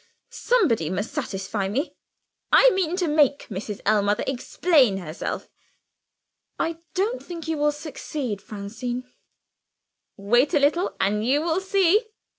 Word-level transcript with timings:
Somebody 0.31 0.89
must 0.89 1.11
satisfy 1.13 1.67
me. 1.67 1.93
I 2.51 2.71
mean 2.71 2.95
to 2.95 3.07
make 3.07 3.45
Mrs. 3.51 3.81
Ellmother 3.85 4.23
explain 4.25 4.97
herself." 4.97 5.47
"I 6.57 6.79
don't 6.95 7.21
think 7.23 7.47
you 7.47 7.59
will 7.59 7.71
succeed, 7.71 8.41
Francine." 8.41 9.03
"Wait 10.17 10.55
a 10.55 10.59
little, 10.59 10.95
and 10.99 11.23
you 11.23 11.43
will 11.43 11.59
see. 11.61 12.07